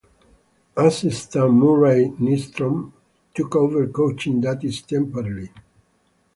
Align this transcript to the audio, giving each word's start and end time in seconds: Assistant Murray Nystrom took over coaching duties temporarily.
Assistant 0.77 1.53
Murray 1.53 2.09
Nystrom 2.19 2.91
took 3.35 3.55
over 3.55 3.85
coaching 3.85 4.41
duties 4.41 4.81
temporarily. 4.81 5.51